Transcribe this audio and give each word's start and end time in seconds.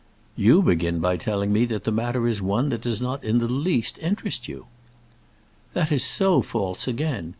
"You 0.35 0.63
begin 0.63 0.97
by 0.97 1.15
telling 1.15 1.53
me 1.53 1.65
that 1.65 1.83
the 1.83 1.91
matter 1.91 2.27
is 2.27 2.41
one 2.41 2.69
that 2.69 2.81
does 2.81 2.99
not 2.99 3.23
in 3.23 3.37
the 3.37 3.47
least 3.47 3.99
interest 3.99 4.47
you." 4.47 4.65
"That 5.73 5.91
is 5.91 6.03
so 6.03 6.41
false 6.41 6.87
again! 6.87 7.29